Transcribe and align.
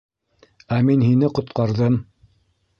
Ә 0.77 0.79
мин 0.87 1.05
һине 1.09 1.31
ҡотҡарҙым! 1.41 2.03